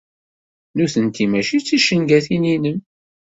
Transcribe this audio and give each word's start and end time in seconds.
Nutenti 0.75 1.23
mačči 1.31 1.57
d 1.59 1.63
ticengatin-inem. 1.65 2.79